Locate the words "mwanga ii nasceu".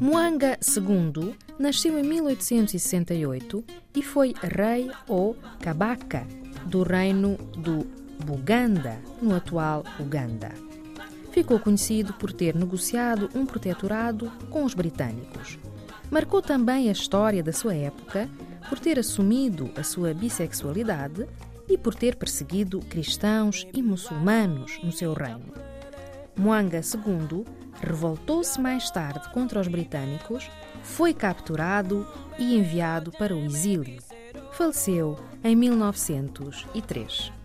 0.00-1.98